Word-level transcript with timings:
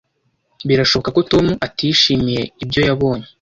Birashoboka 0.67 1.09
ko 1.15 1.21
Tom 1.31 1.45
atishimiye 1.65 2.41
ibyo 2.63 2.81
yabonye. 2.87 3.27